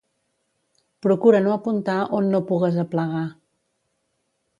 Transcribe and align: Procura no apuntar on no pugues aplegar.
Procura 1.05 1.39
no 1.43 1.51
apuntar 1.57 1.99
on 2.19 2.31
no 2.33 2.41
pugues 2.47 2.79
aplegar. 2.85 3.25